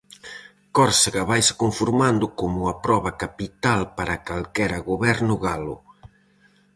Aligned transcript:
Córsega 0.77 1.23
vaise 1.31 1.53
conformando 1.63 2.25
como 2.39 2.59
a 2.73 2.75
proba 2.85 3.11
capital 3.23 3.81
para 3.97 4.21
calquera 4.27 4.79
goberno 4.89 5.35
galo. 5.45 5.77